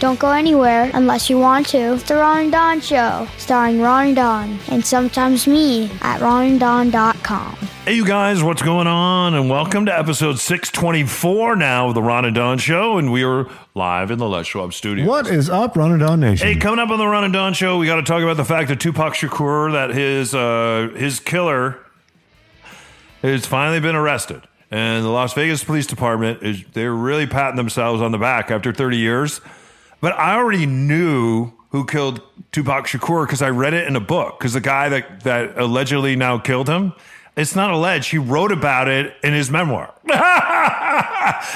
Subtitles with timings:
[0.00, 1.92] Don't go anywhere unless you want to.
[1.92, 7.56] It's the Ron and Don Show, starring Ron and Don, and sometimes me at ronanddon.com.
[7.84, 9.34] Hey, you guys, what's going on?
[9.34, 12.96] And welcome to episode 624 now of the Ron and Don Show.
[12.96, 15.06] And we are live in the Les Schwab studio.
[15.06, 16.48] What is up, Ron and Don Nation?
[16.48, 18.44] Hey, coming up on the Ron and Don Show, we got to talk about the
[18.46, 21.76] fact that Tupac Shakur, that his uh, his killer,
[23.20, 24.48] has finally been arrested.
[24.70, 28.72] And the Las Vegas Police Department is they're really patting themselves on the back after
[28.72, 29.42] 30 years.
[30.00, 32.20] But I already knew who killed
[32.52, 34.38] Tupac Shakur because I read it in a book.
[34.38, 36.92] Because the guy that, that allegedly now killed him,
[37.36, 38.10] it's not alleged.
[38.10, 39.94] He wrote about it in his memoir.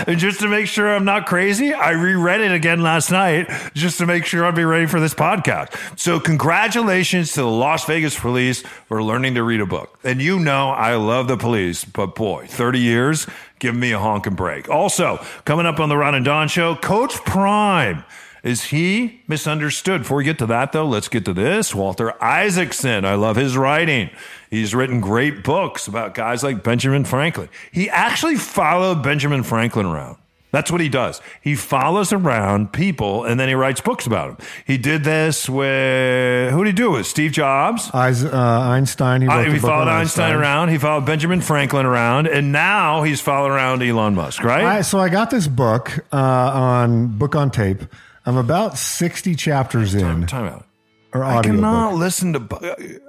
[0.07, 3.99] and just to make sure I'm not crazy, I reread it again last night just
[3.99, 5.99] to make sure I'd be ready for this podcast.
[5.99, 9.99] So, congratulations to the Las Vegas police for learning to read a book.
[10.05, 13.27] And you know, I love the police, but boy, 30 years,
[13.59, 14.71] give me a honking break.
[14.71, 18.05] Also, coming up on the Ron and Don show, Coach Prime.
[18.45, 20.03] Is he misunderstood?
[20.03, 21.75] Before we get to that, though, let's get to this.
[21.75, 23.07] Walter Isaacson.
[23.07, 24.11] I love his writing.
[24.51, 27.49] He's written great books about guys like Benjamin Franklin.
[27.73, 30.19] He actually followed Benjamin Franklin around.
[30.53, 31.21] That's what he does.
[31.41, 34.47] He follows around people and then he writes books about them.
[34.67, 37.07] He did this with, who did he do it with?
[37.07, 37.91] Steve Jobs?
[37.93, 39.23] Eis- uh, Einstein.
[39.23, 40.69] He, wrote Uh, he followed on Einstein around.
[40.69, 42.29] He followed Benjamin Franklin around.
[42.29, 44.65] And now he's following around Elon Musk, right?
[44.65, 47.83] I, so I got this book uh, on book on tape.
[48.27, 50.67] I'm about 60 chapters in, Time out.
[51.13, 52.01] or I cannot book.
[52.01, 53.01] listen to.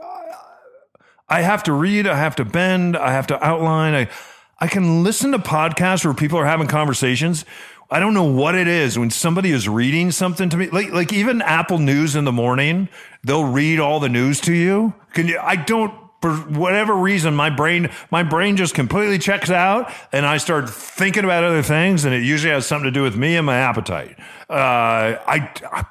[1.28, 2.08] I have to read.
[2.08, 2.96] I have to bend.
[2.98, 3.94] I have to outline.
[3.96, 4.10] I
[4.60, 7.46] I can listen to podcasts where people are having conversations.
[7.90, 10.70] I don't know what it is when somebody is reading something to me.
[10.70, 12.90] Like like even Apple News in the morning,
[13.24, 14.94] they'll read all the news to you.
[15.14, 15.40] Can you?
[15.42, 15.94] I don't.
[16.26, 21.24] For whatever reason, my brain my brain just completely checks out, and I start thinking
[21.24, 24.18] about other things, and it usually has something to do with me and my appetite.
[24.50, 25.52] Uh, I.
[25.72, 25.86] I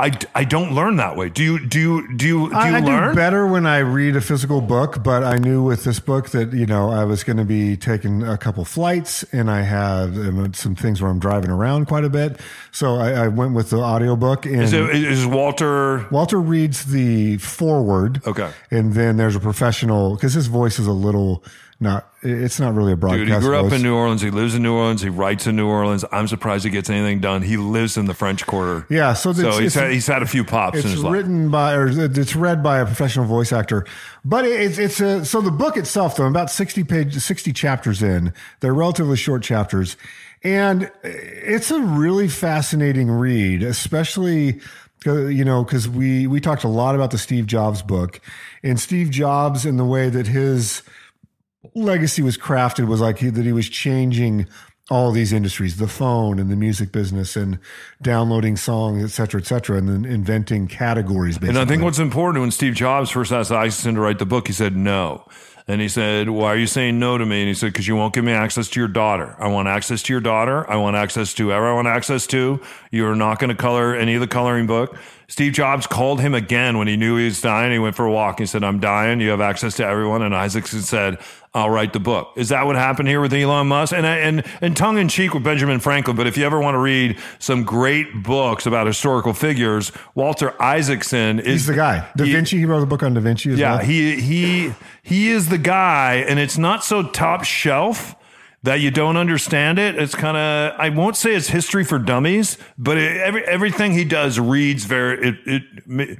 [0.00, 1.28] I, I don't learn that way.
[1.28, 3.10] Do you do you do you do you I, I learn?
[3.10, 6.52] do better when I read a physical book, but I knew with this book that
[6.52, 10.54] you know I was going to be taking a couple flights, and I have um,
[10.54, 12.40] some things where I'm driving around quite a bit.
[12.72, 14.46] So I, I went with the audiobook.
[14.46, 16.08] And Is, it, is Walter?
[16.10, 18.22] Walter reads the forward.
[18.26, 18.50] Okay.
[18.70, 21.44] And then there's a professional because his voice is a little
[21.80, 22.12] not.
[22.22, 23.26] It's not really a broadcast.
[23.26, 24.20] Dude, he grew up in New Orleans.
[24.20, 25.00] He lives in New Orleans.
[25.00, 26.04] He writes in New Orleans.
[26.12, 27.40] I'm surprised he gets anything done.
[27.40, 28.86] He lives in the French Quarter.
[28.90, 31.12] Yeah, so so he's had, he's had a few pops in It's his life.
[31.14, 33.86] written by or it's read by a professional voice actor,
[34.24, 38.02] but it's it's a so the book itself though I'm about sixty pages, sixty chapters
[38.02, 38.34] in.
[38.60, 39.96] They're relatively short chapters,
[40.44, 44.60] and it's a really fascinating read, especially
[45.06, 48.20] uh, you know because we we talked a lot about the Steve Jobs book,
[48.62, 50.82] and Steve Jobs and the way that his
[51.74, 54.46] legacy was crafted was like he, that he was changing
[54.90, 57.58] all these industries the phone and the music business and
[58.02, 61.48] downloading songs et cetera et cetera and then inventing categories basically.
[61.50, 64.48] And I think what's important when Steve Jobs first asked Isaacson to write the book,
[64.48, 65.26] he said no.
[65.68, 67.42] And he said, Why are you saying no to me?
[67.42, 69.36] And he said, Because you won't give me access to your daughter.
[69.38, 70.68] I want access to your daughter.
[70.68, 72.60] I want access to whoever I want access to.
[72.90, 74.96] You're not going to color any of the coloring book.
[75.30, 77.70] Steve Jobs called him again when he knew he was dying.
[77.70, 78.40] He went for a walk.
[78.40, 79.20] He said, I'm dying.
[79.20, 80.22] You have access to everyone.
[80.22, 81.18] And Isaacson said,
[81.54, 82.32] I'll write the book.
[82.36, 83.92] Is that what happened here with Elon Musk?
[83.92, 86.16] And, and, and tongue in cheek with Benjamin Franklin.
[86.16, 91.38] But if you ever want to read some great books about historical figures, Walter Isaacson
[91.38, 93.58] is he's the guy da he- vinci he wrote a book on da vinci as
[93.58, 98.16] yeah, well he he he is the guy, and it's not so top shelf
[98.62, 99.96] that you don't understand it.
[99.96, 104.04] It's kind of I won't say it's history for dummies, but it, every everything he
[104.04, 105.62] does reads very it it,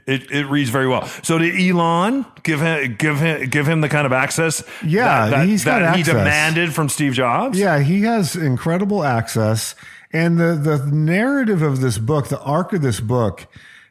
[0.06, 1.04] it it reads very well.
[1.22, 4.62] So did Elon give him give him give him the kind of access?
[4.82, 6.14] Yeah, that, that, he's got that he access.
[6.14, 7.58] demanded from Steve Jobs.
[7.58, 9.74] yeah he has incredible access
[10.12, 13.46] and the the narrative of this book the arc of this book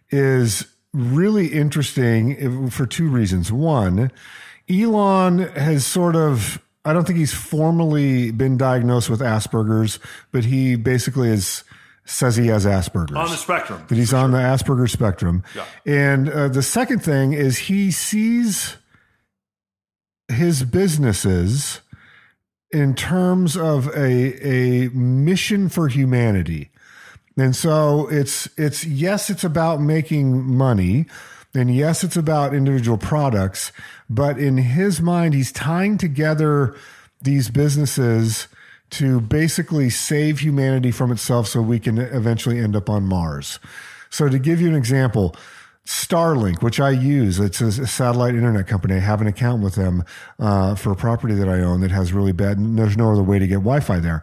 [0.10, 4.12] is really interesting for two reasons one
[4.70, 6.60] elon has sort of
[6.90, 10.00] i don't think he's formally been diagnosed with asperger's
[10.32, 11.64] but he basically is
[12.10, 13.86] says he has asperger's on the spectrum.
[13.88, 15.44] that he's on the Asperger spectrum.
[15.56, 15.66] Yeah.
[15.86, 18.78] And uh, the second thing is he sees
[20.28, 21.82] his businesses
[22.72, 26.72] in terms of a a mission for humanity.
[27.38, 31.06] And so it's it's yes, it's about making money,
[31.56, 33.72] and yes, it's about individual products,
[34.10, 36.76] but in his mind, he's tying together
[37.22, 38.48] these businesses
[38.92, 43.60] to basically save humanity from itself so we can eventually end up on Mars.
[44.10, 45.36] So to give you an example,
[45.86, 48.96] Starlink, which I use, it's a satellite internet company.
[48.96, 50.04] I have an account with them
[50.38, 52.58] uh, for a property that I own that has really bad.
[52.78, 54.22] There's no other way to get Wi-Fi there,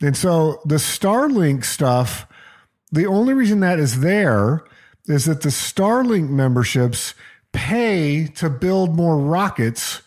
[0.00, 2.26] and so the Starlink stuff.
[2.90, 4.64] The only reason that is there
[5.08, 7.14] is that the Starlink memberships
[7.52, 10.02] pay to build more rockets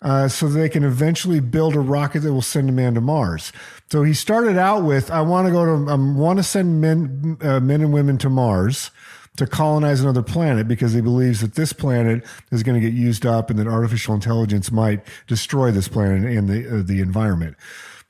[0.00, 3.52] uh, so they can eventually build a rocket that will send a man to Mars.
[3.90, 7.38] So he started out with, I want to go to, I want to send men,
[7.40, 8.90] uh, men and women to Mars
[9.36, 13.26] to colonize another planet because he believes that this planet is going to get used
[13.26, 17.56] up and that artificial intelligence might destroy this planet and the, uh, the environment.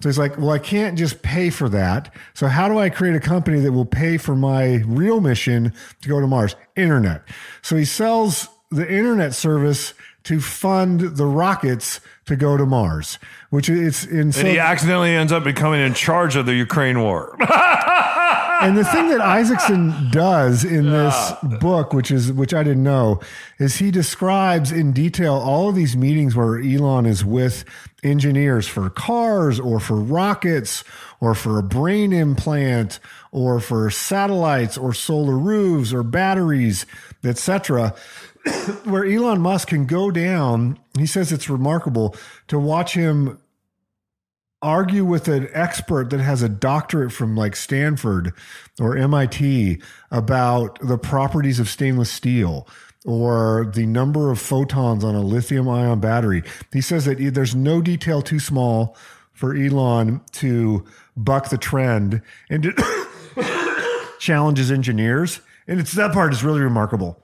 [0.02, 2.12] So he's like, well, I can't just pay for that.
[2.34, 6.08] So how do I create a company that will pay for my real mission to
[6.08, 6.56] go to Mars?
[6.76, 7.22] Internet.
[7.62, 9.94] So he sells the internet service
[10.24, 13.18] to fund the rockets to go to Mars,
[13.50, 14.20] which it's in.
[14.20, 17.36] And he accidentally ends up becoming in charge of the Ukraine war.
[18.60, 23.20] and the thing that Isaacson does in this book, which is which I didn't know,
[23.58, 27.66] is he describes in detail all of these meetings where Elon is with
[28.02, 30.84] engineers for cars or for rockets
[31.20, 32.98] or for a brain implant
[33.32, 36.86] or for satellites or solar roofs or batteries,
[37.22, 37.94] etc.
[38.84, 42.14] where Elon Musk can go down, he says it's remarkable
[42.48, 43.38] to watch him
[44.64, 48.32] argue with an expert that has a doctorate from like Stanford
[48.80, 49.80] or MIT
[50.10, 52.66] about the properties of stainless steel
[53.04, 56.42] or the number of photons on a lithium ion battery.
[56.72, 58.96] He says that there's no detail too small
[59.32, 65.40] for Elon to buck the trend and to challenge engineers.
[65.68, 67.22] And it's that part is really remarkable.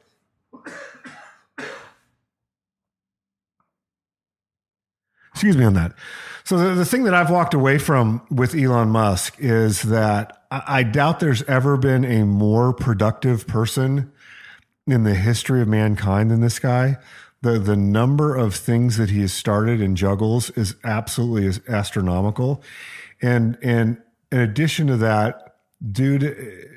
[5.40, 5.94] Excuse me on that.
[6.44, 10.62] So the, the thing that I've walked away from with Elon Musk is that I,
[10.66, 14.12] I doubt there's ever been a more productive person
[14.86, 16.98] in the history of mankind than this guy.
[17.40, 22.62] The the number of things that he has started and juggles is absolutely astronomical.
[23.22, 23.96] And and
[24.30, 25.56] in addition to that,
[25.90, 26.68] dude eh,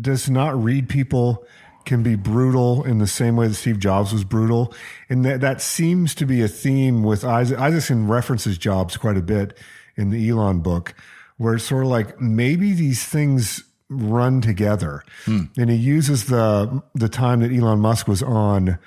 [0.00, 1.46] does not read people
[1.86, 4.74] can be brutal in the same way that Steve Jobs was brutal.
[5.08, 7.58] And that, that seems to be a theme with Isaac.
[7.58, 9.56] Isaacson references Jobs quite a bit
[9.96, 10.94] in the Elon book,
[11.38, 15.04] where it's sort of like maybe these things run together.
[15.24, 15.44] Hmm.
[15.56, 18.78] And he uses the, the time that Elon Musk was on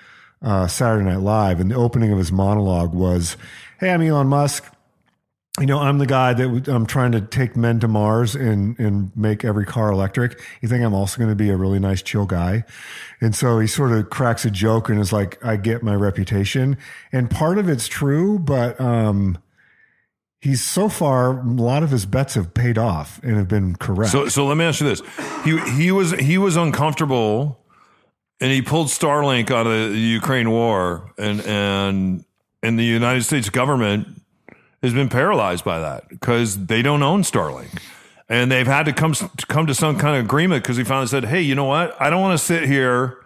[0.42, 3.38] uh, Saturday Night Live, and the opening of his monologue was,
[3.80, 4.66] Hey, I'm Elon Musk
[5.60, 9.16] you know, I'm the guy that I'm trying to take men to Mars and and
[9.16, 10.40] make every car electric.
[10.62, 12.64] You think I'm also going to be a really nice, chill guy?
[13.22, 16.78] And so he sort of cracks a joke and is like, "I get my reputation,"
[17.12, 19.38] and part of it's true, but um,
[20.40, 24.12] he's so far a lot of his bets have paid off and have been correct.
[24.12, 25.02] So, so let me ask you this:
[25.44, 27.60] he he was he was uncomfortable,
[28.40, 32.26] and he pulled Starlink out of the Ukraine war, and and
[32.64, 34.19] and the United States government
[34.82, 37.82] has been paralyzed by that because they don't own Starlink.
[38.28, 41.08] And they've had to come to come to some kind of agreement because he finally
[41.08, 42.00] said, "Hey, you know what?
[42.00, 43.20] I don't want to sit here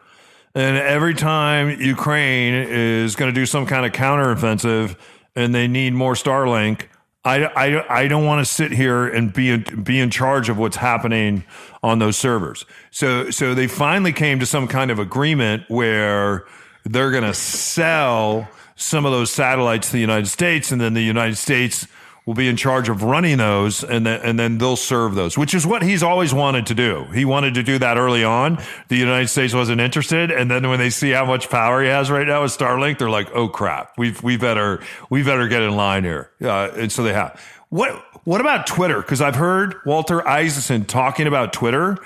[0.55, 4.95] and every time Ukraine is going to do some kind of counteroffensive
[5.35, 6.83] and they need more Starlink,
[7.25, 10.59] I, I, I don't want to sit here and be in, be in charge of
[10.59, 11.43] what's happening
[11.81, 12.65] on those servers.
[12.91, 16.45] So so they finally came to some kind of agreement where
[16.85, 18.47] they're going to sell."
[18.83, 21.87] Some of those satellites to the United States, and then the United States
[22.25, 25.53] will be in charge of running those, and then and then they'll serve those, which
[25.53, 27.05] is what he's always wanted to do.
[27.13, 28.61] He wanted to do that early on.
[28.87, 32.09] The United States wasn't interested, and then when they see how much power he has
[32.09, 35.75] right now with Starlink, they're like, "Oh crap, we've we better we better get in
[35.75, 37.39] line here." Uh, and so they have.
[37.69, 37.91] What
[38.23, 39.01] what about Twitter?
[39.01, 41.97] Because I've heard Walter Isaacson talking about Twitter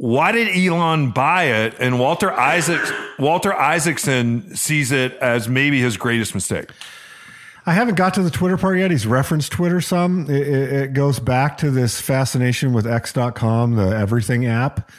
[0.00, 1.74] why did Elon buy it?
[1.78, 6.70] And Walter Isaacs, Walter Isaacson sees it as maybe his greatest mistake.
[7.66, 8.90] I haven't got to the Twitter part yet.
[8.90, 10.24] He's referenced Twitter some.
[10.30, 14.90] It, it goes back to this fascination with X.com, the everything app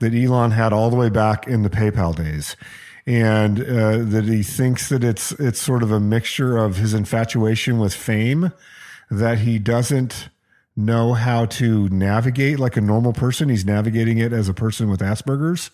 [0.00, 2.54] that Elon had all the way back in the PayPal days.
[3.06, 7.78] And uh, that he thinks that it's it's sort of a mixture of his infatuation
[7.78, 8.52] with fame
[9.10, 10.28] that he doesn't
[10.84, 13.48] know how to navigate like a normal person.
[13.48, 15.70] He's navigating it as a person with Asperger's,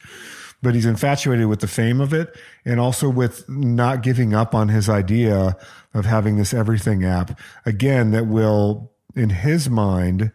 [0.63, 4.69] but he's infatuated with the fame of it and also with not giving up on
[4.69, 5.57] his idea
[5.95, 10.33] of having this everything app again that will, in his mind,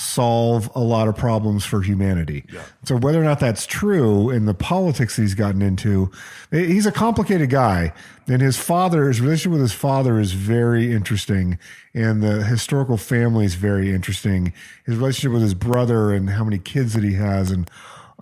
[0.00, 2.44] solve a lot of problems for humanity.
[2.84, 6.10] So whether or not that's true in the politics he's gotten into,
[6.50, 7.92] he's a complicated guy.
[8.26, 11.58] And his father, his relationship with his father is very interesting.
[11.94, 14.52] And the historical family is very interesting.
[14.86, 17.50] His relationship with his brother and how many kids that he has.
[17.50, 17.70] And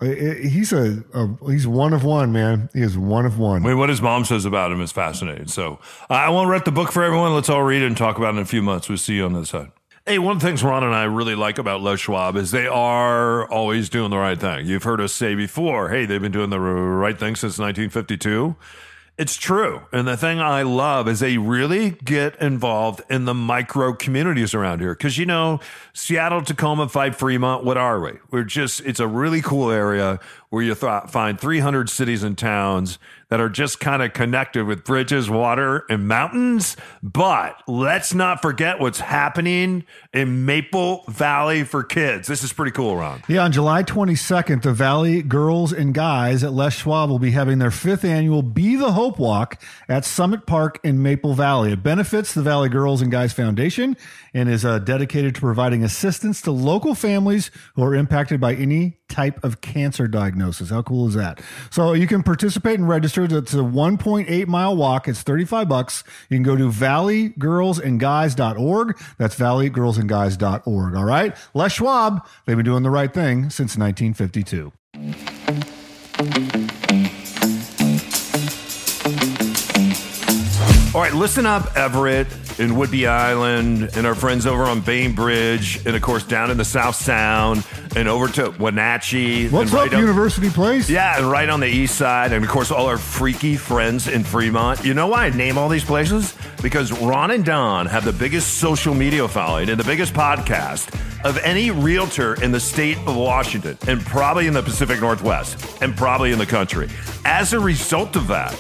[0.00, 2.70] uh, he's a, a he's one of one, man.
[2.72, 3.64] He is one of one.
[3.64, 5.48] I mean, what his mom says about him is fascinating.
[5.48, 7.34] So I won't read the book for everyone.
[7.34, 8.88] Let's all read it and talk about it in a few months.
[8.88, 9.72] We'll see you on the other side.
[10.08, 12.66] Hey, one of the things Ron and I really like about Les Schwab is they
[12.66, 14.64] are always doing the right thing.
[14.64, 18.56] You've heard us say before, hey, they've been doing the right thing since 1952.
[19.18, 19.82] It's true.
[19.92, 24.80] And the thing I love is they really get involved in the micro communities around
[24.80, 24.94] here.
[24.94, 25.60] Cause you know,
[25.92, 28.12] Seattle, Tacoma, Fife Fremont, what are we?
[28.30, 32.98] We're just, it's a really cool area where you th- find 300 cities and towns
[33.30, 36.76] that are just kind of connected with bridges, water, and mountains.
[37.02, 42.26] But let's not forget what's happening in Maple Valley for kids.
[42.28, 43.22] This is pretty cool, Ron.
[43.28, 47.58] Yeah, on July 22nd, the Valley Girls and Guys at Les Schwab will be having
[47.58, 51.72] their fifth annual Be the Hope Walk at Summit Park in Maple Valley.
[51.72, 53.96] It benefits the Valley Girls and Guys Foundation
[54.32, 58.97] and is uh, dedicated to providing assistance to local families who are impacted by any
[59.08, 60.70] type of cancer diagnosis.
[60.70, 61.40] How cool is that?
[61.70, 63.24] So you can participate and register.
[63.24, 65.08] It's a 1.8 mile walk.
[65.08, 66.04] It's 35 bucks.
[66.28, 68.98] You can go to valleygirlsandguys.org.
[69.18, 70.94] That's valleygirlsandguys.org.
[70.94, 71.36] All right.
[71.54, 74.72] Les Schwab, they've been doing the right thing since 1952.
[80.94, 82.26] All right, listen up, Everett
[82.58, 86.64] and Whidbey Island, and our friends over on Bainbridge, and of course down in the
[86.64, 87.64] South Sound,
[87.94, 89.48] and over to Wenatchee.
[89.50, 90.88] What's up, right up- University Place?
[90.88, 94.24] Yeah, and right on the east side, and of course all our freaky friends in
[94.24, 94.82] Fremont.
[94.82, 96.34] You know why I name all these places?
[96.62, 100.88] Because Ron and Don have the biggest social media following and the biggest podcast
[101.22, 105.94] of any realtor in the state of Washington, and probably in the Pacific Northwest, and
[105.96, 106.88] probably in the country.
[107.26, 108.52] As a result of that,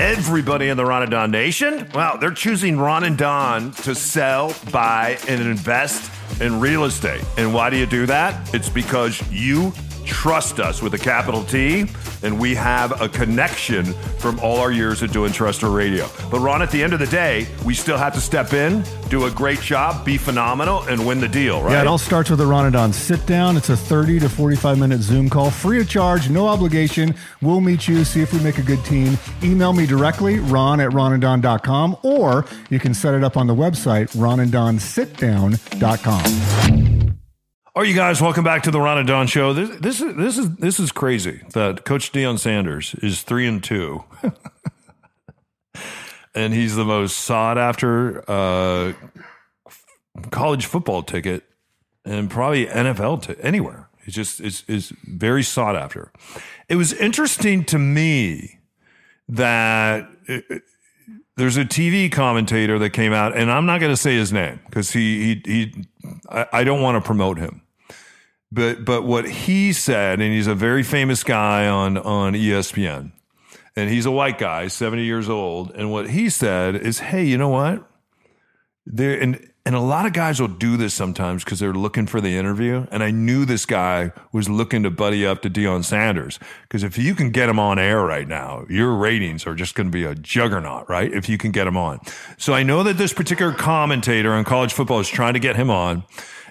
[0.00, 4.54] everybody in the Ron and Don Nation, well, they're choosing Ron and Don to sell,
[4.72, 7.22] buy, and invest in real estate.
[7.36, 8.54] And why do you do that?
[8.54, 11.86] It's because you trust us with a capital T,
[12.22, 13.84] and we have a connection
[14.18, 16.06] from all our years of doing terrestrial radio.
[16.30, 19.24] But Ron, at the end of the day, we still have to step in, do
[19.26, 21.72] a great job, be phenomenal, and win the deal, right?
[21.72, 23.56] Yeah, it all starts with a Ronadon sit down.
[23.56, 27.14] It's a 30 to 45 minute Zoom call, free of charge, no obligation.
[27.42, 29.18] We'll meet you, see if we make a good team.
[29.42, 34.14] Email me directly, ron at ronanddon.com, or you can set it up on the website,
[34.16, 37.09] ronanddonsitdown.com.
[37.74, 39.52] All right, you guys, welcome back to the Ron and Don Show.
[39.52, 43.62] This, this is this is this is crazy that Coach Deion Sanders is three and
[43.62, 44.02] two,
[46.34, 48.92] and he's the most sought after uh,
[50.32, 51.44] college football ticket
[52.04, 53.88] and probably NFL to anywhere.
[54.04, 56.10] It's just is is very sought after.
[56.68, 58.58] It was interesting to me
[59.28, 60.08] that.
[60.26, 60.62] It, it-
[61.36, 64.60] there's a TV commentator that came out, and I'm not going to say his name
[64.66, 65.84] because he he he.
[66.28, 67.59] I, I don't want to promote him,
[68.52, 73.12] but but what he said, and he's a very famous guy on on ESPN,
[73.76, 77.38] and he's a white guy, 70 years old, and what he said is, hey, you
[77.38, 77.88] know what?
[78.86, 82.20] There and and a lot of guys will do this sometimes because they're looking for
[82.20, 82.86] the interview.
[82.90, 86.96] And I knew this guy was looking to buddy up to Deion Sanders because if
[86.96, 90.04] you can get him on air right now, your ratings are just going to be
[90.04, 91.12] a juggernaut, right?
[91.12, 92.00] If you can get him on.
[92.38, 95.70] So I know that this particular commentator on college football is trying to get him
[95.70, 96.04] on.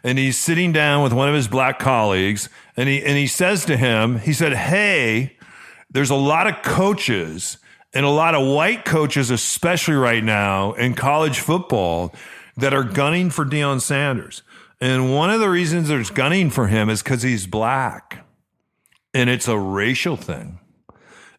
[0.03, 3.65] And he's sitting down with one of his black colleagues and he, and he says
[3.65, 5.37] to him, he said, Hey,
[5.89, 7.57] there's a lot of coaches
[7.93, 12.13] and a lot of white coaches, especially right now in college football,
[12.55, 14.43] that are gunning for Deion Sanders.
[14.79, 18.25] And one of the reasons there's gunning for him is because he's black.
[19.13, 20.59] And it's a racial thing.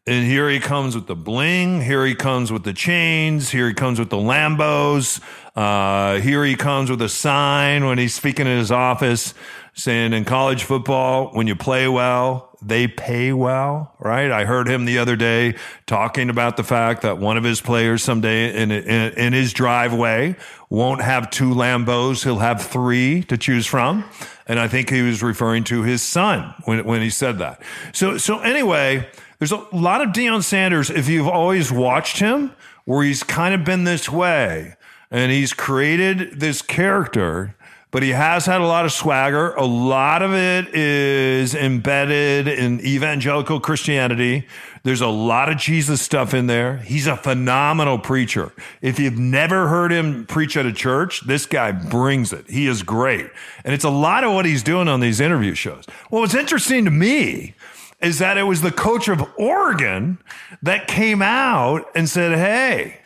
[0.07, 1.83] And here he comes with the bling.
[1.83, 3.51] Here he comes with the chains.
[3.51, 5.21] Here he comes with the Lambos.
[5.61, 9.35] Uh, here he comes with a sign when he's speaking in his office
[9.75, 14.31] saying in college football, when you play well, they pay well, right?
[14.31, 18.03] I heard him the other day talking about the fact that one of his players
[18.03, 20.35] someday in, in, in his driveway
[20.71, 22.25] won't have two Lambos.
[22.25, 24.05] He'll have three to choose from.
[24.47, 27.61] And I think he was referring to his son when, when he said that.
[27.93, 29.07] So, so anyway,
[29.39, 30.89] there's a lot of Deion Sanders.
[30.89, 32.55] If you've always watched him,
[32.87, 34.75] where he's kind of been this way,
[35.11, 37.55] and he's created this character
[37.91, 39.53] but he has had a lot of swagger.
[39.55, 44.47] A lot of it is embedded in evangelical Christianity.
[44.85, 46.79] There's a lot of Jesus stuff in there.
[46.79, 48.53] He's a phenomenal preacher.
[48.81, 52.49] If you've never heard him preach at a church, this guy brings it.
[52.49, 53.29] He is great.
[53.65, 55.85] And it's a lot of what he's doing on these interview shows.
[56.11, 57.55] Well, what's interesting to me
[58.01, 60.19] is that it was the coach of Oregon
[60.63, 63.00] that came out and said, Hey,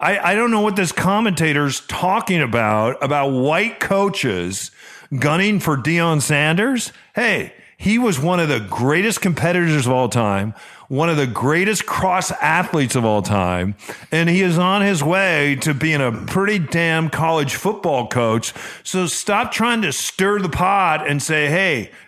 [0.00, 4.70] I, I don't know what this commentator's talking about, about white coaches
[5.18, 6.92] gunning for Deion Sanders.
[7.16, 10.54] Hey, he was one of the greatest competitors of all time,
[10.86, 13.74] one of the greatest cross athletes of all time,
[14.12, 18.54] and he is on his way to being a pretty damn college football coach.
[18.84, 21.48] So stop trying to stir the pot and say,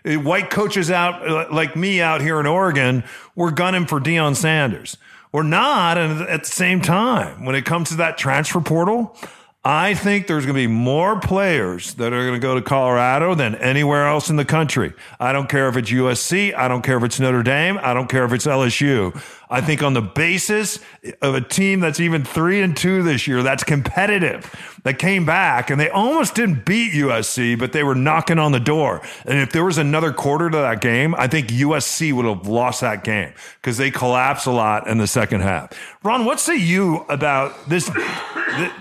[0.05, 3.03] hey, white coaches out like me out here in Oregon,
[3.35, 4.97] we're gunning for Deion Sanders.
[5.33, 5.97] We're not.
[5.99, 9.17] And at the same time, when it comes to that transfer portal,
[9.63, 13.35] I think there's going to be more players that are going to go to Colorado
[13.35, 14.95] than anywhere else in the country.
[15.19, 16.55] I don't care if it's USC.
[16.55, 17.79] I don't care if it's Notre Dame.
[17.83, 19.15] I don't care if it's LSU.
[19.51, 20.79] I think on the basis
[21.21, 24.55] of a team that's even three and two this year, that's competitive,
[24.85, 28.61] that came back and they almost didn't beat USC, but they were knocking on the
[28.61, 29.03] door.
[29.25, 32.81] And if there was another quarter to that game, I think USC would have lost
[32.81, 35.73] that game because they collapsed a lot in the second half.
[36.05, 37.91] Ron, what say you about this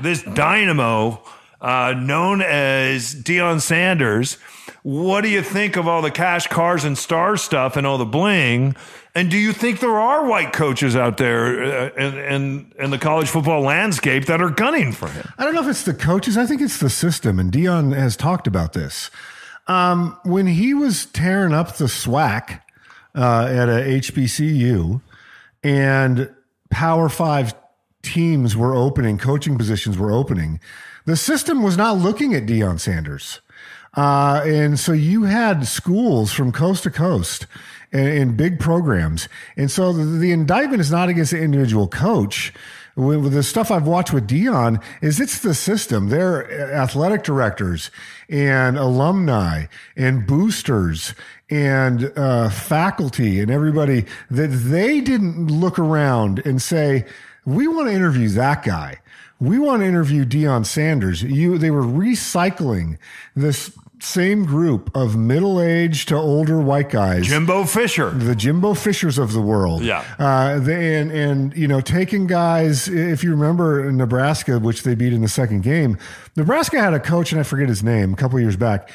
[0.01, 1.21] this dynamo
[1.61, 4.37] uh, known as Deion Sanders?
[4.83, 8.05] What do you think of all the cash cars and star stuff and all the
[8.05, 8.75] bling?
[9.15, 12.97] And do you think there are white coaches out there uh, in, in, in, the
[12.97, 15.27] college football landscape that are gunning for him?
[15.37, 16.37] I don't know if it's the coaches.
[16.37, 17.39] I think it's the system.
[17.39, 19.09] And Deion has talked about this.
[19.67, 22.61] Um, when he was tearing up the SWAC
[23.15, 25.01] uh, at a HBCU
[25.63, 26.33] and
[26.69, 27.53] Power Five
[28.01, 30.59] teams were opening, coaching positions were opening,
[31.09, 33.41] the system was not looking at Deion Sanders.
[33.95, 37.47] Uh, and so you had schools from coast to coast
[37.91, 39.27] in, big programs.
[39.57, 42.53] And so the, the, indictment is not against the individual coach.
[42.95, 46.09] With the stuff I've watched with Deion is it's the system.
[46.09, 47.91] They're athletic directors
[48.27, 51.13] and alumni and boosters
[51.49, 57.05] and uh, faculty and everybody that they didn't look around and say,
[57.45, 58.99] we want to interview that guy.
[59.39, 61.23] We want to interview Deion Sanders.
[61.23, 62.97] You, they were recycling
[63.35, 63.71] this
[64.01, 67.27] same group of middle aged to older white guys.
[67.27, 68.11] Jimbo Fisher.
[68.11, 69.83] The Jimbo Fishers of the world.
[69.83, 70.05] Yeah.
[70.17, 75.13] Uh, they, and, and, you know, taking guys, if you remember Nebraska, which they beat
[75.13, 75.97] in the second game,
[76.35, 78.89] Nebraska had a coach, and I forget his name, a couple years back.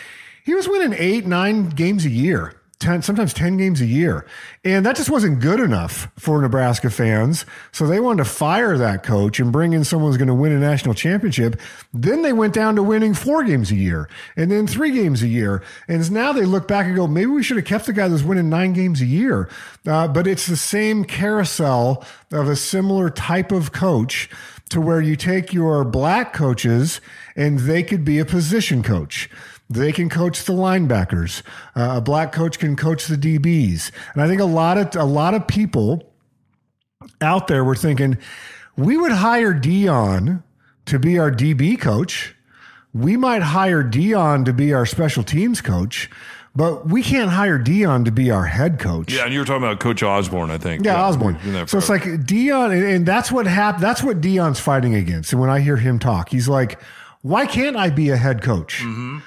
[0.44, 2.54] He was winning eight, nine games a year.
[2.84, 4.26] 10, sometimes 10 games a year.
[4.62, 7.46] And that just wasn't good enough for Nebraska fans.
[7.72, 10.52] So they wanted to fire that coach and bring in someone who's going to win
[10.52, 11.58] a national championship.
[11.94, 15.28] Then they went down to winning four games a year and then three games a
[15.28, 15.62] year.
[15.88, 18.22] And now they look back and go, maybe we should have kept the guy that's
[18.22, 19.48] winning nine games a year.
[19.86, 24.28] Uh, but it's the same carousel of a similar type of coach
[24.68, 27.00] to where you take your black coaches
[27.36, 29.30] and they could be a position coach.
[29.70, 31.42] They can coach the linebackers.
[31.74, 33.90] Uh, a black coach can coach the DBs.
[34.12, 36.12] And I think a lot of a lot of people
[37.20, 38.18] out there were thinking
[38.76, 40.42] we would hire Deion
[40.86, 42.34] to be our DB coach.
[42.92, 46.10] We might hire Deion to be our special teams coach,
[46.54, 49.12] but we can't hire Deion to be our head coach.
[49.12, 50.84] Yeah, and you were talking about Coach Osborne, I think.
[50.84, 51.66] Yeah, yeah Osborne.
[51.66, 53.82] So it's like Deion, and, that's what happened.
[53.82, 55.32] That's what Deion's fighting against.
[55.32, 56.78] And when I hear him talk, he's like,
[57.22, 59.18] "Why can't I be a head coach?" Mm-hmm.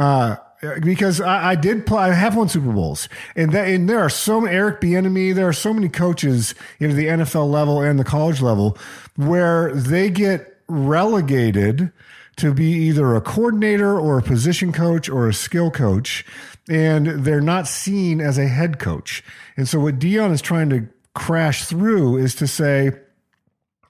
[0.00, 0.36] Uh,
[0.82, 4.08] because I, I, did play, I have won Super Bowls, and that, and there are
[4.08, 8.04] so many Eric Bieniemy, there are so many coaches, know, the NFL level and the
[8.04, 8.78] college level,
[9.16, 11.92] where they get relegated
[12.36, 16.24] to be either a coordinator or a position coach or a skill coach,
[16.66, 19.22] and they're not seen as a head coach.
[19.58, 22.92] And so what Deion is trying to crash through is to say,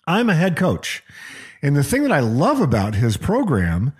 [0.08, 1.04] I'm a head coach.
[1.62, 3.92] And the thing that I love about his program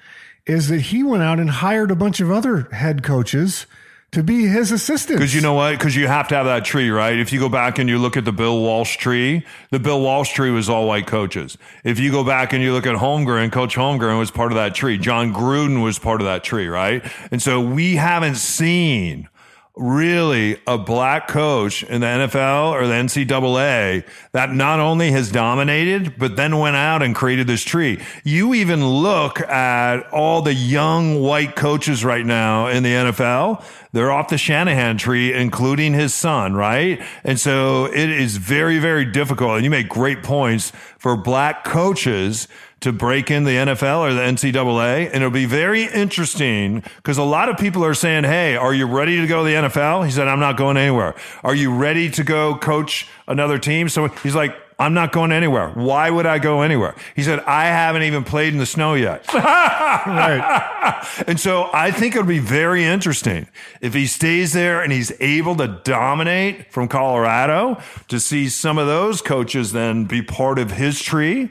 [0.47, 3.67] is that he went out and hired a bunch of other head coaches
[4.13, 5.21] to be his assistants.
[5.21, 5.73] Because you know what?
[5.73, 7.17] Because you have to have that tree, right?
[7.17, 10.33] If you go back and you look at the Bill Walsh tree, the Bill Walsh
[10.33, 11.57] tree was all white coaches.
[11.85, 14.75] If you go back and you look at Holmgren, Coach Holmgren was part of that
[14.75, 14.99] tree.
[14.99, 17.05] Jon Gruden was part of that tree, right?
[17.31, 19.29] And so we haven't seen
[19.77, 26.19] really a black coach in the NFL or the NCAA that not only has dominated,
[26.19, 28.01] but then went out and created this tree.
[28.25, 33.65] You even look at all the young white coaches right now in the NFL.
[33.93, 37.03] They're off the Shanahan tree, including his son, right?
[37.25, 39.57] And so it is very, very difficult.
[39.57, 42.47] And you make great points for black coaches
[42.81, 45.07] to break in the NFL or the NCAA.
[45.07, 48.87] And it'll be very interesting because a lot of people are saying, Hey, are you
[48.87, 50.05] ready to go to the NFL?
[50.05, 51.15] He said, I'm not going anywhere.
[51.45, 53.89] Are you ready to go coach another team?
[53.89, 55.69] So he's like, I'm not going anywhere.
[55.69, 56.95] Why would I go anywhere?
[57.15, 59.25] He said, I haven't even played in the snow yet.
[59.91, 61.05] Right.
[61.27, 63.49] And so I think it'll be very interesting
[63.81, 68.87] if he stays there and he's able to dominate from Colorado to see some of
[68.87, 71.51] those coaches then be part of his tree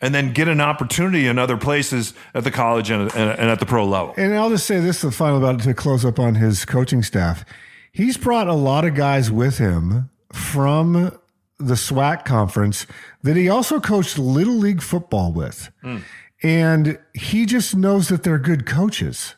[0.00, 3.60] and then get an opportunity in other places at the college and, and, and at
[3.60, 4.14] the pro level.
[4.16, 7.44] And I'll just say this the final about to close up on his coaching staff.
[7.92, 11.18] He's brought a lot of guys with him from
[11.58, 12.86] the SWAC conference
[13.22, 15.70] that he also coached little league football with.
[15.82, 15.98] Hmm.
[16.42, 19.34] And he just knows that they're good coaches.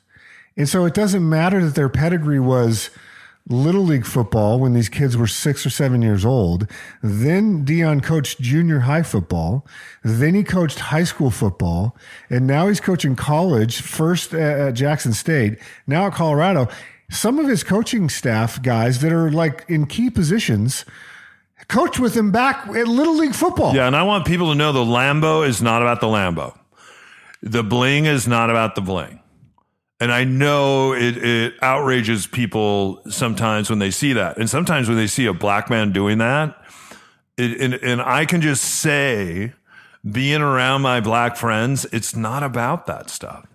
[0.57, 2.91] And so it doesn't matter that their pedigree was
[3.49, 6.67] little league football when these kids were six or seven years old.
[7.03, 9.67] Then Deion coached junior high football.
[10.05, 11.97] Then he coached high school football.
[12.31, 16.69] And now he's coaching college, first at Jackson State, now at Colorado.
[17.11, 20.85] Some of his coaching staff guys that are like in key positions
[21.69, 23.75] coach with him back at little league football.
[23.75, 26.57] Yeah, and I want people to know the Lambo is not about the Lambo.
[27.43, 29.21] The bling is not about the bling.
[30.03, 34.37] And I know it, it outrages people sometimes when they see that.
[34.37, 36.61] And sometimes when they see a black man doing that,
[37.37, 39.53] it, and, and I can just say,
[40.11, 43.47] being around my black friends, it's not about that stuff.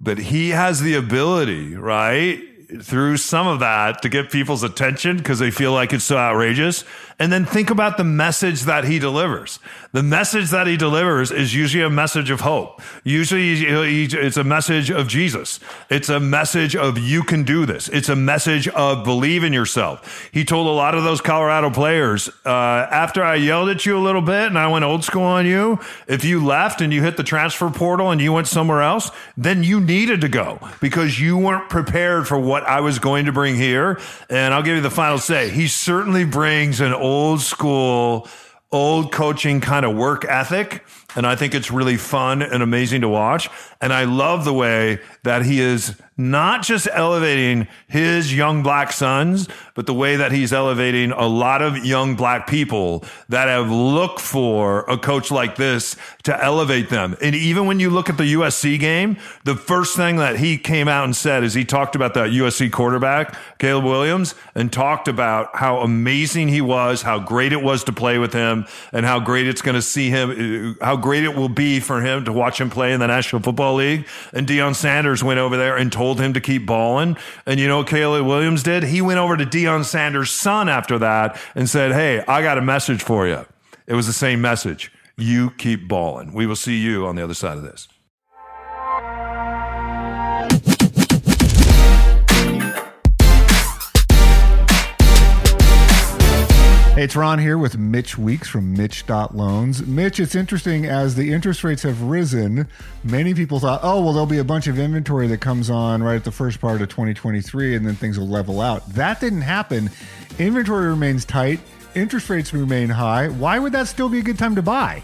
[0.00, 2.40] But he has the ability, right?
[2.80, 6.84] Through some of that to get people's attention because they feel like it's so outrageous.
[7.18, 9.58] And then think about the message that he delivers.
[9.92, 12.80] The message that he delivers is usually a message of hope.
[13.04, 15.60] Usually it's a message of Jesus.
[15.90, 17.88] It's a message of you can do this.
[17.88, 20.30] It's a message of believe in yourself.
[20.32, 24.00] He told a lot of those Colorado players, uh, after I yelled at you a
[24.00, 27.16] little bit and I went old school on you, if you left and you hit
[27.16, 31.36] the transfer portal and you went somewhere else, then you needed to go because you
[31.36, 34.00] weren't prepared for what I was going to bring here.
[34.28, 35.50] And I'll give you the final say.
[35.50, 38.28] He certainly brings an old school,
[38.70, 40.84] old coaching kind of work ethic.
[41.16, 43.48] And I think it's really fun and amazing to watch.
[43.80, 49.48] And I love the way that he is not just elevating his young black sons,
[49.74, 54.20] but the way that he's elevating a lot of young black people that have looked
[54.20, 57.16] for a coach like this to elevate them.
[57.22, 60.86] And even when you look at the USC game, the first thing that he came
[60.86, 65.56] out and said is he talked about that USC quarterback, Caleb Williams, and talked about
[65.56, 69.46] how amazing he was, how great it was to play with him, and how great
[69.46, 72.60] it's going to see him, uh, how great it will be for him to watch
[72.60, 74.06] him play in the National Football League.
[74.32, 77.16] And Deion Sanders went over there and told him to keep balling.
[77.44, 78.84] And you know Caleb Williams did?
[78.84, 82.62] He went over to Deion Sanders' son after that and said, Hey, I got a
[82.62, 83.44] message for you.
[83.86, 84.90] It was the same message.
[85.16, 86.32] You keep balling.
[86.32, 87.88] We will see you on the other side of this.
[96.94, 99.86] Hey, it's Ron here with Mitch Weeks from Mitch.loans.
[99.86, 102.68] Mitch, it's interesting as the interest rates have risen,
[103.02, 106.16] many people thought, oh, well, there'll be a bunch of inventory that comes on right
[106.16, 108.86] at the first part of 2023 and then things will level out.
[108.90, 109.88] That didn't happen.
[110.38, 111.60] Inventory remains tight,
[111.94, 113.28] interest rates remain high.
[113.28, 115.02] Why would that still be a good time to buy?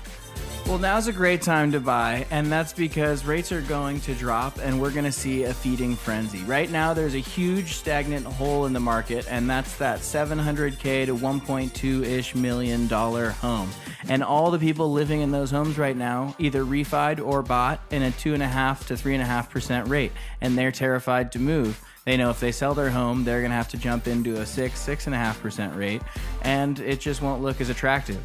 [0.69, 4.59] Well, now's a great time to buy, and that's because rates are going to drop
[4.59, 6.45] and we're going to see a feeding frenzy.
[6.45, 11.17] Right now, there's a huge stagnant hole in the market, and that's that 700K to
[11.17, 13.71] 1.2 ish million dollar home.
[14.11, 18.03] And all the people living in those homes right now either refied or bought in
[18.03, 21.83] a 2.5 to 3.5% rate, and they're terrified to move.
[22.05, 24.45] They know if they sell their home, they're going to have to jump into a
[24.45, 26.03] 6, 6.5% rate,
[26.43, 28.23] and it just won't look as attractive.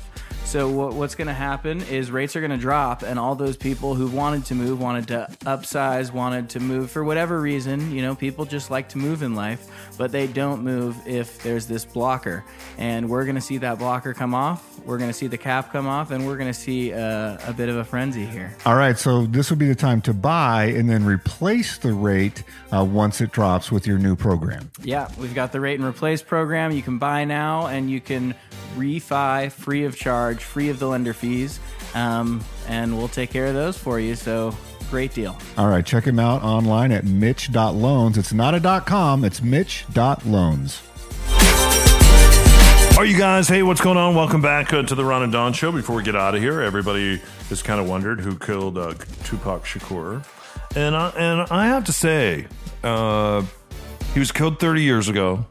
[0.54, 3.58] So what, what's going to happen is rates are going to drop, and all those
[3.58, 7.90] people who wanted to move, wanted to upsize, wanted to move for whatever reason.
[7.90, 11.66] You know, people just like to move in life, but they don't move if there's
[11.66, 12.46] this blocker.
[12.78, 14.80] And we're going to see that blocker come off.
[14.86, 17.54] We're going to see the cap come off, and we're going to see a, a
[17.54, 18.56] bit of a frenzy here.
[18.68, 22.44] All right, so this will be the time to buy and then replace the rate
[22.72, 24.70] uh, once it drops with your new program.
[24.84, 26.72] Yeah, we've got the rate and replace program.
[26.74, 28.36] You can buy now, and you can
[28.76, 31.60] refi free of charge, free of the lender fees,
[31.96, 34.16] um, and we'll take care of those for you.
[34.16, 34.56] So
[34.90, 35.38] great deal.
[35.58, 38.18] All right, check him out online at mitch.loans.
[38.18, 40.82] It's not a dot com, it's mitch.loans.
[42.96, 43.48] Are you guys?
[43.48, 44.14] Hey, what's going on?
[44.14, 45.72] Welcome back uh, to the Ron and Don Show.
[45.72, 49.66] Before we get out of here, everybody has kind of wondered who killed uh, Tupac
[49.66, 50.24] Shakur,
[50.76, 52.46] and I, and I have to say,
[52.84, 53.44] uh,
[54.14, 55.44] he was killed 30 years ago.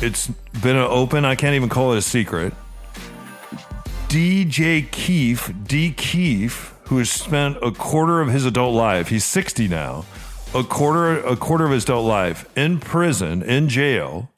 [0.00, 0.28] It's
[0.62, 1.26] been an open.
[1.26, 2.54] I can't even call it a secret.
[4.08, 9.68] DJ Keefe, D Keefe, who has spent a quarter of his adult life, he's 60
[9.68, 10.06] now,
[10.54, 14.30] a quarter a quarter of his adult life in prison, in jail,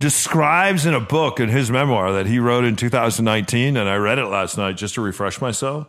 [0.00, 4.18] describes in a book in his memoir that he wrote in 2019 and I read
[4.18, 5.88] it last night just to refresh myself.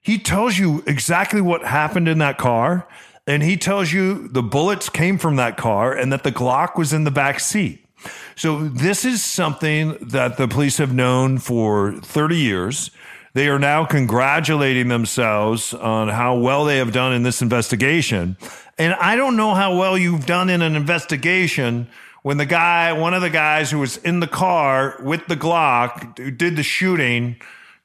[0.00, 2.86] He tells you exactly what happened in that car
[3.26, 6.92] and he tells you the bullets came from that car and that the Glock was
[6.92, 7.85] in the back seat.
[8.34, 12.90] So this is something that the police have known for 30 years.
[13.34, 18.36] They are now congratulating themselves on how well they have done in this investigation.
[18.78, 21.88] And I don't know how well you've done in an investigation
[22.22, 26.18] when the guy, one of the guys who was in the car with the Glock,
[26.18, 27.36] who did the shooting,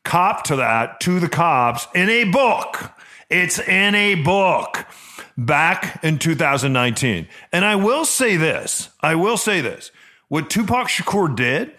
[0.04, 2.92] cop to that to the cops in a book.
[3.30, 4.86] It's in a book
[5.38, 7.28] back in 2019.
[7.52, 9.92] And I will say this I will say this.
[10.32, 11.74] What Tupac Shakur did,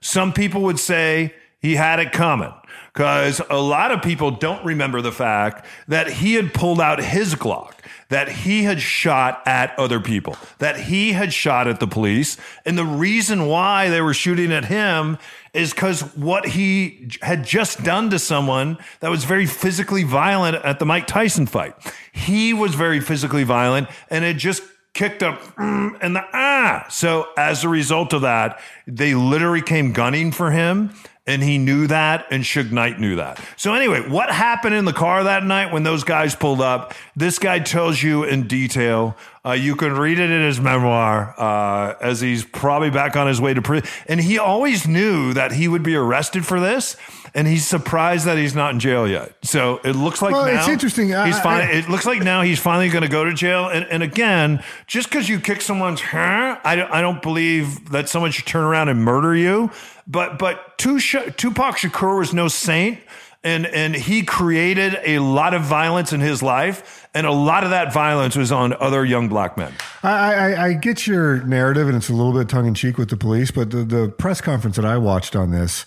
[0.00, 2.54] some people would say he had it coming
[2.94, 7.34] because a lot of people don't remember the fact that he had pulled out his
[7.34, 7.74] Glock,
[8.08, 12.38] that he had shot at other people, that he had shot at the police.
[12.64, 15.18] And the reason why they were shooting at him
[15.52, 20.78] is because what he had just done to someone that was very physically violent at
[20.78, 21.74] the Mike Tyson fight.
[22.10, 24.62] He was very physically violent and it just
[24.94, 26.86] kicked up mm, and the ah.
[26.90, 30.92] So as a result of that, they literally came gunning for him.
[31.26, 33.38] And he knew that, and Suge Knight knew that.
[33.58, 36.94] So, anyway, what happened in the car that night when those guys pulled up?
[37.14, 39.14] This guy tells you in detail.
[39.44, 43.42] Uh, you can read it in his memoir uh, as he's probably back on his
[43.42, 43.86] way to prison.
[44.06, 46.96] And he always knew that he would be arrested for this
[47.34, 49.32] and he's surprised that he's not in jail yet.
[49.42, 51.14] So it looks like Well, now it's interesting.
[51.14, 51.68] I- He's fine.
[51.68, 53.68] It looks like now he's finally going to go to jail.
[53.68, 58.08] And, and again, just because you kick someone's hair, I don't, I don't believe that
[58.08, 59.70] someone should turn around and murder you.
[60.06, 63.00] But but Tupac Shakur was no saint.
[63.44, 67.70] And, and he created a lot of violence in his life, and a lot of
[67.70, 69.72] that violence was on other young black men.
[70.02, 73.10] I, I, I get your narrative, and it's a little bit tongue in cheek with
[73.10, 73.52] the police.
[73.52, 75.86] But the, the press conference that I watched on this,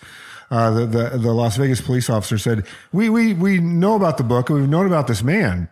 [0.51, 4.23] uh, the, the the Las Vegas police officer said, "We we we know about the
[4.23, 5.69] book, we've known about this man."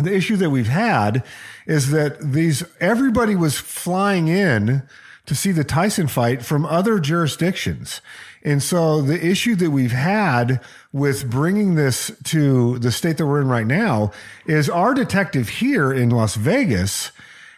[0.00, 1.24] The issue that we've had
[1.66, 4.82] is that these everybody was flying in
[5.26, 8.00] to see the Tyson fight from other jurisdictions.
[8.44, 10.60] And so the issue that we've had
[10.92, 14.12] with bringing this to the state that we're in right now
[14.46, 17.10] is our detective here in Las Vegas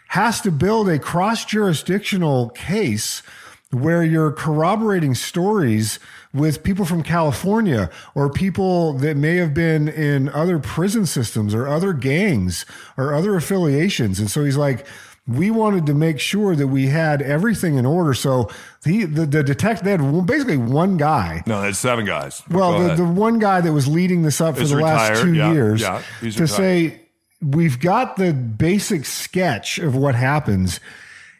[0.08, 3.22] has to build a cross jurisdictional case
[3.70, 5.98] where you're corroborating stories
[6.34, 11.66] with people from California or people that may have been in other prison systems or
[11.66, 14.20] other gangs or other affiliations.
[14.20, 14.86] And so he's like,
[15.26, 18.14] we wanted to make sure that we had everything in order.
[18.14, 18.50] So
[18.84, 21.42] he, the, the detective, they had basically one guy.
[21.46, 22.42] No, it's seven guys.
[22.50, 25.34] Well, the, the one guy that was leading this up for Is the last two
[25.34, 26.48] yeah, years yeah, to retired.
[26.48, 27.00] say,
[27.42, 30.80] we've got the basic sketch of what happens.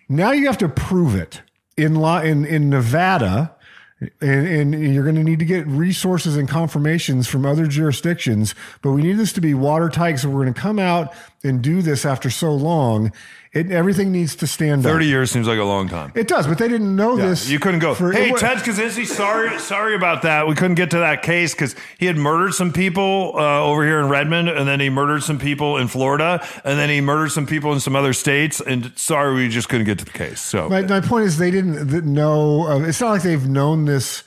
[0.09, 1.43] Now you have to prove it
[1.77, 3.55] in law in, in Nevada.
[4.01, 8.93] And, and you're going to need to get resources and confirmations from other jurisdictions, but
[8.93, 10.21] we need this to be watertight.
[10.21, 13.13] So we're going to come out and do this after so long.
[13.53, 14.93] It, everything needs to stand up.
[14.93, 16.13] 30 years seems like a long time.
[16.15, 17.49] It does, but they didn't know this.
[17.49, 17.95] You couldn't go.
[17.95, 20.47] for- hey, wa- Ted Kaczynski, sorry, sorry about that.
[20.47, 24.01] We couldn't get to that case because he had murdered some people uh, over here
[24.01, 27.47] in Redmond, and then he murdered some people in Florida, and then he murdered some
[27.47, 28.61] people in some other states.
[28.61, 30.41] And sorry, we just couldn't get to the case.
[30.43, 32.67] So My, my point is, they didn't know.
[32.69, 34.25] Uh, it's not like they've known this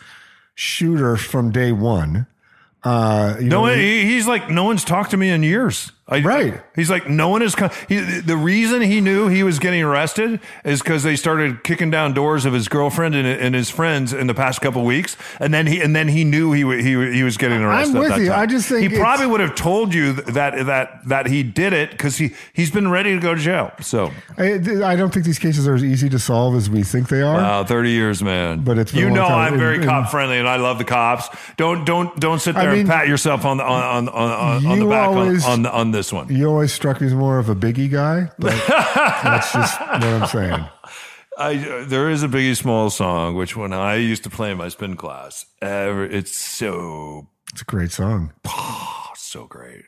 [0.55, 2.25] shooter from day one.
[2.83, 5.91] Uh, you no know, he, he's like, no one's talked to me in years.
[6.11, 6.61] I, Right.
[6.75, 7.55] He's like, no one is.
[7.55, 11.89] Come, he, the reason he knew he was getting arrested is because they started kicking
[11.89, 15.53] down doors of his girlfriend and, and his friends in the past couple weeks, and
[15.53, 17.97] then he and then he knew he he he was getting arrested.
[17.97, 18.29] with at that you.
[18.29, 18.39] time.
[18.39, 21.91] I just think he probably would have told you that that that he did it
[21.91, 23.71] because he he's been ready to go to jail.
[23.81, 27.07] So I, I don't think these cases are as easy to solve as we think
[27.09, 27.35] they are.
[27.37, 28.63] Wow, thirty years, man.
[28.63, 29.25] But it's you know.
[29.25, 31.29] I'm very And- cop friendly, and I love the cops.
[31.57, 34.85] Don't don't don't sit there and pat yourself on the on on on, on the
[34.85, 36.33] back on- always- on, on this one.
[36.33, 40.27] you always struck me as more of a biggie guy, but that's just what I'm
[40.27, 40.65] saying.
[41.37, 44.69] I, there is a Biggie Small song, which when I used to play in my
[44.69, 48.33] spin class, ever, it's so It's a great song.
[49.15, 49.83] so great.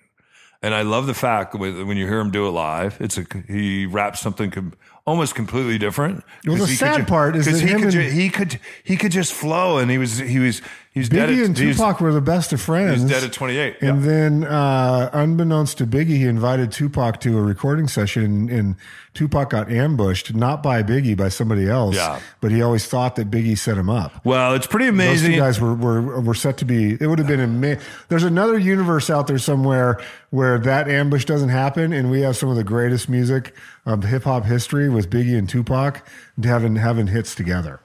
[0.62, 3.86] And I love the fact when you hear him do it live, it's a he
[3.86, 4.74] raps something com-
[5.06, 6.24] almost completely different.
[6.46, 9.12] Well, the he could sad part is that he could and- he could he could
[9.12, 10.62] just flow, and he was he was
[10.94, 11.28] he was dead.
[11.30, 12.98] Biggie At, and was- Tupac were the best of friends.
[12.98, 13.78] he was dead at 28.
[13.82, 14.08] And yeah.
[14.08, 18.76] then, uh, unbeknownst to Biggie, he invited Tupac to a recording session, and, and
[19.16, 21.96] Tupac got ambushed, not by Biggie, by somebody else.
[21.96, 22.20] Yeah.
[22.42, 24.24] But he always thought that Biggie set him up.
[24.24, 25.32] Well, it's pretty amazing.
[25.32, 26.94] Those two guys were, were were set to be.
[27.00, 27.82] It would have been amazing.
[28.10, 32.50] There's another universe out there somewhere where that ambush doesn't happen, and we have some
[32.50, 36.06] of the greatest music of hip hop history with Biggie and Tupac
[36.44, 37.80] having having hits together.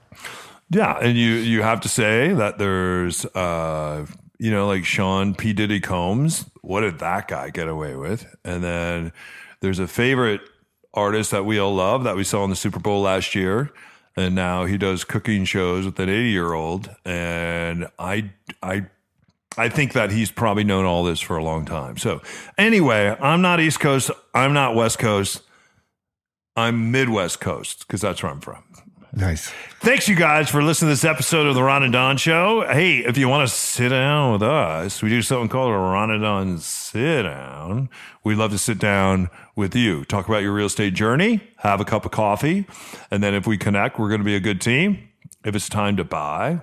[0.71, 4.07] Yeah, and you you have to say that there's uh
[4.39, 6.45] you know like Sean P Diddy Combs.
[6.63, 8.27] What did that guy get away with?
[8.45, 9.13] And then
[9.61, 10.43] there's a favorite
[10.93, 13.71] artist that we all love that we saw in the Super Bowl last year,
[14.17, 16.91] and now he does cooking shows with an 80 year old.
[17.05, 18.31] And I
[18.63, 18.87] I
[19.57, 21.97] I think that he's probably known all this for a long time.
[21.97, 22.21] So
[22.59, 24.11] anyway, I'm not East Coast.
[24.35, 25.43] I'm not West Coast.
[26.57, 28.65] I'm Midwest Coast because that's where I'm from.
[29.13, 29.51] Nice.
[29.81, 32.67] Thanks, you guys, for listening to this episode of the Ron and Don Show.
[32.69, 36.11] Hey, if you want to sit down with us, we do something called a Ron
[36.11, 37.89] and Don sit down.
[38.23, 41.87] We'd love to sit down with you, talk about your real estate journey, have a
[41.87, 42.67] cup of coffee,
[43.11, 45.09] and then if we connect, we're going to be a good team.
[45.43, 46.61] If it's time to buy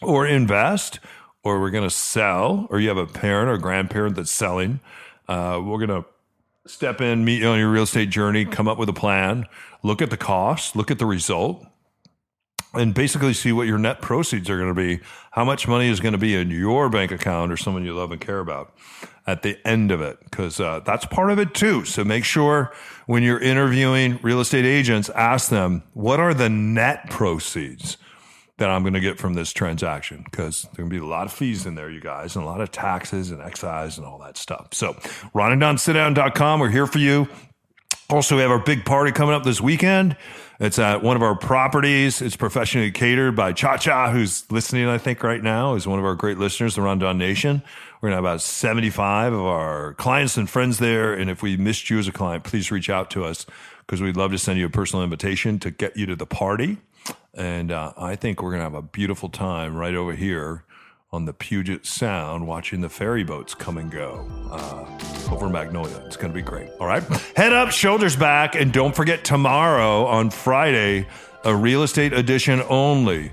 [0.00, 1.00] or invest,
[1.42, 4.78] or we're going to sell, or you have a parent or grandparent that's selling,
[5.26, 6.08] uh, we're going to
[6.70, 9.46] step in, meet you on your real estate journey, come up with a plan,
[9.82, 11.66] look at the cost, look at the result,
[12.74, 15.00] and basically see what your net proceeds are going to be.
[15.30, 18.12] How much money is going to be in your bank account or someone you love
[18.12, 18.74] and care about
[19.26, 21.84] at the end of it, because uh, that's part of it too.
[21.84, 22.72] So make sure
[23.06, 27.96] when you're interviewing real estate agents, ask them what are the net proceeds
[28.58, 31.26] that I'm going to get from this transaction because there going to be a lot
[31.26, 34.18] of fees in there, you guys, and a lot of taxes and excise and all
[34.18, 34.68] that stuff.
[34.72, 34.94] So,
[35.34, 37.28] ronanddonsitdown.com, we're here for you.
[38.10, 40.16] Also, we have our big party coming up this weekend.
[40.60, 42.20] It's at one of our properties.
[42.20, 46.04] It's professionally catered by Cha Cha, who's listening, I think, right now, is one of
[46.04, 47.62] our great listeners, the Rondon Nation.
[48.00, 51.14] We're going to have about 75 of our clients and friends there.
[51.14, 53.46] And if we missed you as a client, please reach out to us
[53.86, 56.78] because we'd love to send you a personal invitation to get you to the party.
[57.38, 60.64] And uh, I think we're going to have a beautiful time right over here
[61.12, 66.02] on the Puget Sound watching the ferry boats come and go uh, over Magnolia.
[66.04, 66.68] It's going to be great.
[66.80, 67.02] All right.
[67.36, 68.56] Head up, shoulders back.
[68.56, 71.06] And don't forget tomorrow on Friday,
[71.44, 73.30] a real estate edition only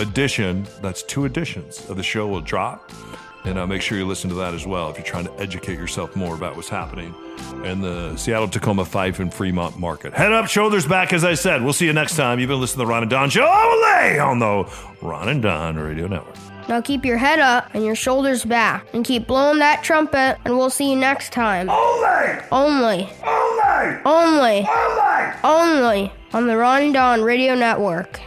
[0.00, 0.66] edition.
[0.82, 2.90] That's two editions of the show will drop.
[3.44, 5.78] And uh, make sure you listen to that as well if you're trying to educate
[5.78, 7.14] yourself more about what's happening
[7.64, 10.12] in the Seattle, Tacoma, Fife, and Fremont market.
[10.14, 11.62] Head up, shoulders back, as I said.
[11.62, 12.38] We'll see you next time.
[12.38, 15.76] You've been listening to the Ron and Don Show only on the Ron and Don
[15.76, 16.36] Radio Network.
[16.68, 20.56] Now keep your head up and your shoulders back and keep blowing that trumpet and
[20.56, 21.68] we'll see you next time.
[21.68, 22.40] Only!
[22.52, 23.98] Only, Only!
[24.04, 25.32] only, Only!
[25.44, 28.20] only on the Ron and Don Radio Network.